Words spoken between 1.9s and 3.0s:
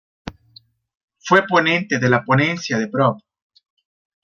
de la Ponencia de